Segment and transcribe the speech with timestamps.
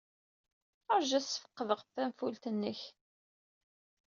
[0.97, 2.81] Ṛju ad sfeqdeɣ tanfult-nnek.